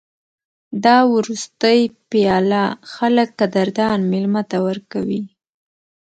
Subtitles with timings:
[0.83, 2.63] دا وروستۍ پیاله
[2.93, 5.21] خلک قدردان مېلمه ته ورکوي.